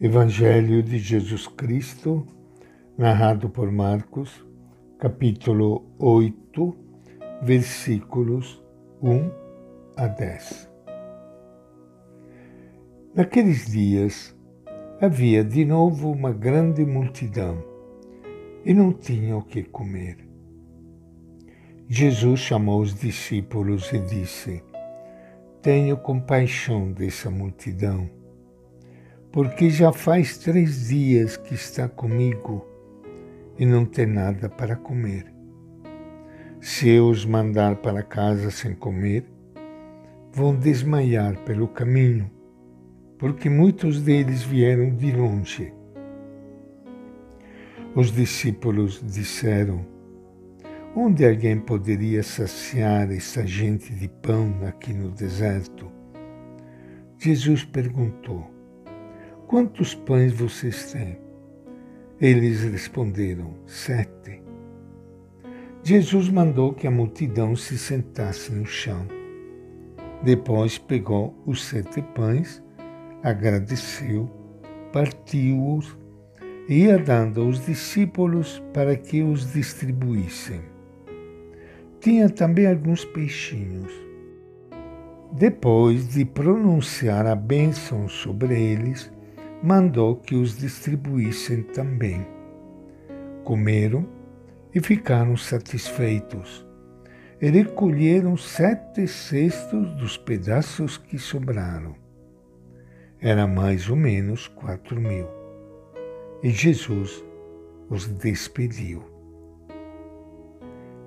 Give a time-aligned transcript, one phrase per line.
[0.00, 2.24] Evangelho de Jesus Cristo,
[2.96, 4.46] narrado por Marcos,
[4.96, 6.76] capítulo 8,
[7.42, 8.62] versículos
[9.02, 9.28] 1
[9.96, 10.70] a 10.
[13.12, 14.36] Naqueles dias
[15.00, 17.60] havia de novo uma grande multidão
[18.64, 20.18] e não tinham o que comer.
[21.88, 24.62] Jesus chamou os discípulos e disse:
[25.60, 28.16] Tenho compaixão dessa multidão
[29.38, 32.66] porque já faz três dias que está comigo
[33.56, 35.32] e não tem nada para comer.
[36.60, 39.24] Se eu os mandar para casa sem comer,
[40.32, 42.28] vão desmaiar pelo caminho,
[43.16, 45.72] porque muitos deles vieram de longe.
[47.94, 49.86] Os discípulos disseram:
[50.96, 55.88] Onde alguém poderia saciar essa gente de pão aqui no deserto?
[57.16, 58.57] Jesus perguntou:
[59.48, 61.18] Quantos pães vocês têm?
[62.20, 64.42] Eles responderam: Sete.
[65.82, 69.06] Jesus mandou que a multidão se sentasse no chão.
[70.22, 72.62] Depois pegou os sete pães,
[73.22, 74.28] agradeceu,
[74.92, 75.96] partiu-os
[76.68, 80.60] e ia dando aos discípulos para que os distribuíssem.
[82.00, 83.94] Tinha também alguns peixinhos.
[85.32, 89.10] Depois de pronunciar a bênção sobre eles,
[89.62, 92.26] mandou que os distribuíssem também.
[93.44, 94.06] Comeram
[94.74, 96.66] e ficaram satisfeitos.
[97.40, 101.94] E recolheram sete cestos dos pedaços que sobraram.
[103.20, 105.26] Era mais ou menos quatro mil.
[106.42, 107.24] E Jesus
[107.88, 109.02] os despediu.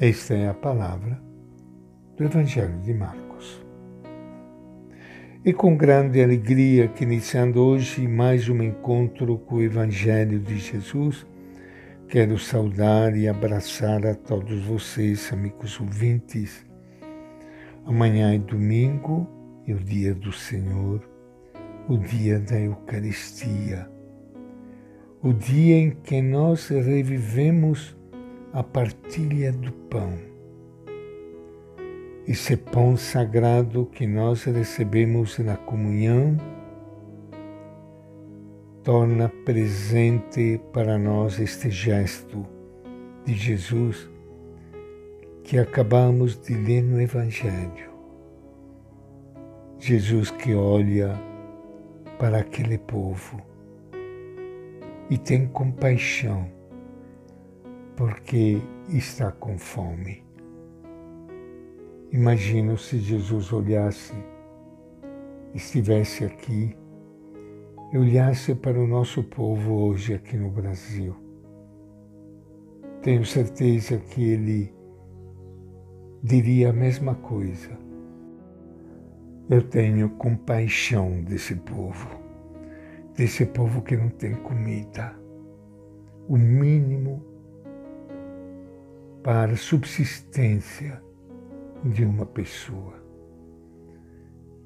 [0.00, 1.20] Esta é a palavra
[2.16, 3.64] do Evangelho de Marcos.
[5.44, 11.26] E com grande alegria que iniciando hoje mais um encontro com o Evangelho de Jesus,
[12.06, 16.64] quero saudar e abraçar a todos vocês, amigos ouvintes.
[17.84, 19.28] Amanhã é domingo
[19.66, 21.02] e o dia do Senhor,
[21.88, 23.90] o dia da Eucaristia,
[25.20, 27.96] o dia em que nós revivemos
[28.52, 30.31] a partilha do pão
[32.26, 36.36] esse pão sagrado que nós recebemos na comunhão
[38.84, 42.46] torna presente para nós este gesto
[43.24, 44.08] de Jesus
[45.42, 47.90] que acabamos de ler no Evangelho.
[49.78, 51.20] Jesus que olha
[52.18, 53.42] para aquele povo
[55.10, 56.48] e tem compaixão
[57.96, 60.31] porque está com fome.
[62.12, 64.12] Imagino se Jesus olhasse,
[65.54, 66.76] estivesse aqui,
[67.90, 71.16] e olhasse para o nosso povo hoje aqui no Brasil.
[73.00, 74.74] Tenho certeza que ele
[76.22, 77.70] diria a mesma coisa.
[79.48, 82.10] Eu tenho compaixão desse povo,
[83.16, 85.16] desse povo que não tem comida.
[86.28, 87.24] O mínimo
[89.22, 91.02] para subsistência
[91.84, 92.94] de uma pessoa.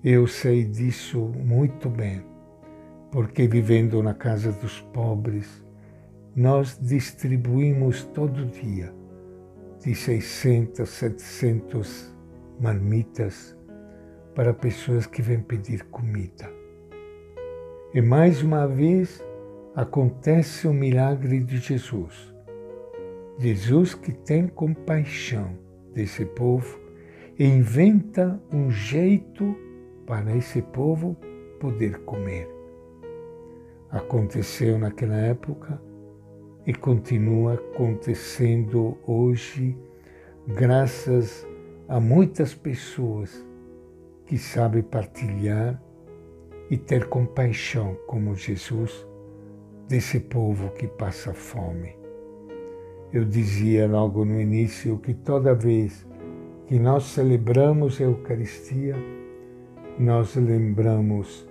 [0.05, 2.23] Eu sei disso muito bem,
[3.11, 5.65] porque vivendo na casa dos pobres,
[6.35, 8.93] nós distribuímos todo dia
[9.81, 12.15] de 600, 700
[12.61, 13.57] marmitas
[14.35, 16.51] para pessoas que vêm pedir comida.
[17.95, 19.25] E mais uma vez
[19.75, 22.35] acontece o milagre de Jesus.
[23.39, 25.59] Jesus que tem compaixão
[25.95, 26.86] desse povo
[27.45, 29.55] inventa um jeito
[30.07, 31.17] para esse povo
[31.61, 32.49] poder comer.
[33.91, 35.81] Aconteceu naquela época
[36.67, 39.77] e continua acontecendo hoje,
[40.47, 41.47] graças
[41.87, 43.47] a muitas pessoas
[44.25, 45.81] que sabem partilhar
[46.71, 49.07] e ter compaixão, como Jesus,
[49.87, 51.95] desse povo que passa fome.
[53.13, 56.05] Eu dizia logo no início que toda vez
[56.67, 58.97] que nós celebramos a Eucaristia,
[59.99, 61.47] nós lembramos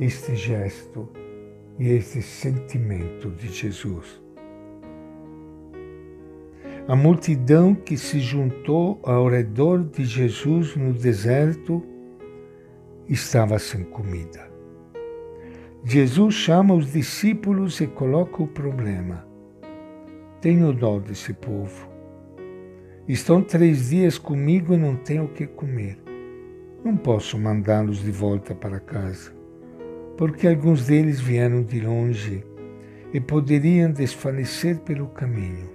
[0.00, 1.08] este gesto
[1.78, 4.20] e este sentimento de Jesus.
[6.88, 11.82] A multidão que se juntou ao redor de Jesus no deserto
[13.08, 14.50] estava sem comida.
[15.84, 19.24] Jesus chama os discípulos e coloca o problema.
[20.40, 21.95] Tenho dó desse povo
[23.08, 25.96] Estão três dias comigo e não tenho o que comer.
[26.84, 29.32] Não posso mandá-los de volta para casa.
[30.16, 32.42] porque alguns deles vieram de longe
[33.12, 35.70] e poderiam desfalecer pelo caminho.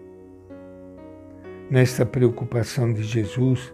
[1.70, 3.74] Nesta preocupação de Jesus,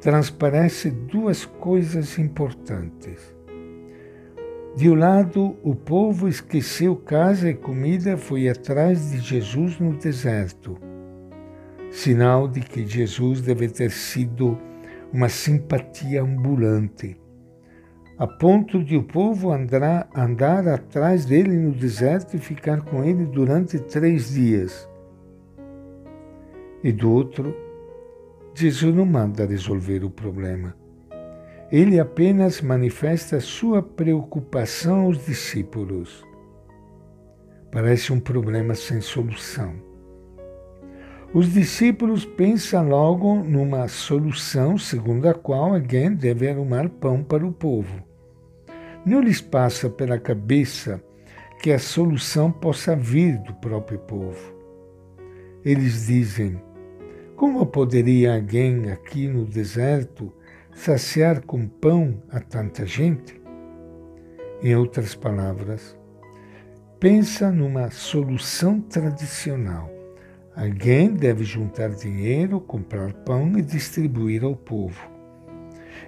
[0.00, 3.34] transparece duas coisas importantes.
[4.74, 10.78] De um lado, o povo esqueceu casa e comida, foi atrás de Jesus no deserto,
[11.90, 14.56] sinal de que Jesus deve ter sido
[15.12, 17.20] uma simpatia ambulante,
[18.16, 23.24] a ponto de o povo andar, andar atrás dele no deserto e ficar com ele
[23.26, 24.88] durante três dias.
[26.82, 27.54] E do outro,
[28.54, 30.76] Jesus não manda resolver o problema.
[31.72, 36.24] Ele apenas manifesta sua preocupação aos discípulos.
[37.70, 39.89] Parece um problema sem solução.
[41.32, 47.52] Os discípulos pensam logo numa solução segundo a qual alguém deve arrumar pão para o
[47.52, 48.02] povo.
[49.06, 51.00] Não lhes passa pela cabeça
[51.62, 54.52] que a solução possa vir do próprio povo.
[55.64, 56.60] Eles dizem:
[57.36, 60.32] como poderia alguém aqui no deserto
[60.74, 63.40] saciar com pão a tanta gente?
[64.60, 65.96] Em outras palavras,
[66.98, 69.99] pensa numa solução tradicional.
[70.60, 75.00] Alguém deve juntar dinheiro, comprar pão e distribuir ao povo.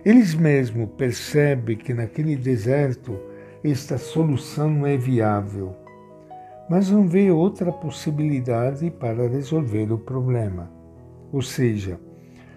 [0.05, 3.19] Eles mesmos percebem que naquele deserto
[3.65, 5.75] esta solução não é viável,
[6.69, 10.71] mas não vê outra possibilidade para resolver o problema.
[11.33, 11.99] Ou seja,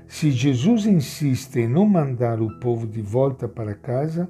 [0.06, 4.28] se Jesus insiste em não mandar o povo de volta para casa,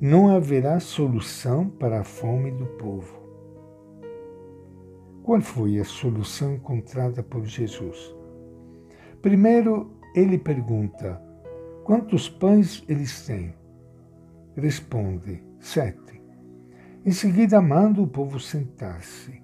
[0.00, 3.21] não haverá solução para a fome do povo.
[5.22, 8.12] Qual foi a solução encontrada por Jesus?
[9.20, 11.22] Primeiro, ele pergunta:
[11.84, 13.54] quantos pães eles têm?
[14.56, 16.20] Responde: sete.
[17.06, 19.40] Em seguida, manda o povo sentar-se.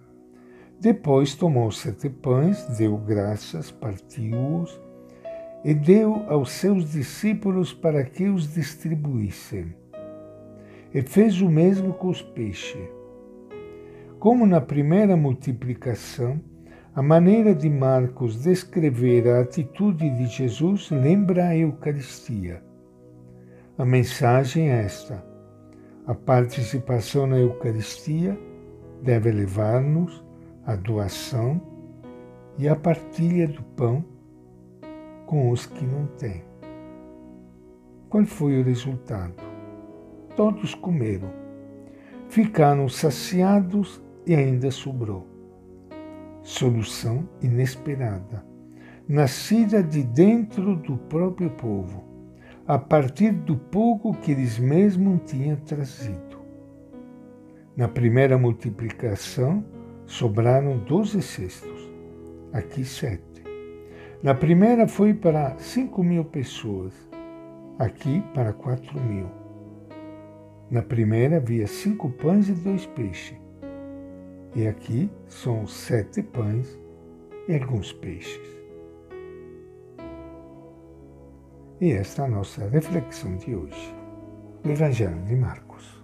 [0.81, 4.81] Depois tomou sete pães, deu graças, partiu-os
[5.65, 9.75] e deu aos seus discípulos para que os distribuíssem.
[10.93, 12.98] E fez o mesmo com os peixes.
[14.19, 16.41] Como na primeira multiplicação,
[16.93, 22.61] a maneira de Marcos descrever a atitude de Jesus lembra a Eucaristia.
[23.79, 25.25] A mensagem é esta:
[26.05, 28.37] a participação na Eucaristia
[29.05, 30.25] deve levar-nos
[30.67, 31.63] a doação
[32.59, 34.05] e a partilha do pão
[35.27, 36.43] com os que não têm.
[38.09, 39.35] Qual foi o resultado?
[40.35, 41.31] Todos comeram,
[42.29, 45.27] ficaram saciados e ainda sobrou.
[46.43, 48.45] Solução inesperada,
[49.09, 52.05] nascida de dentro do próprio povo,
[52.67, 56.39] a partir do pouco que eles mesmos tinham trazido.
[57.75, 59.65] Na primeira multiplicação,
[60.05, 61.91] sobraram doze cestos,
[62.53, 63.43] aqui sete.
[64.23, 66.93] Na primeira foi para cinco mil pessoas,
[67.79, 69.27] aqui para quatro mil.
[70.71, 73.39] Na primeira havia cinco pães e dois peixes,
[74.55, 76.79] e aqui são sete pães
[77.49, 78.59] e alguns peixes.
[81.81, 83.95] E esta é a nossa reflexão de hoje,
[84.63, 85.98] do Evangelho de Marcos.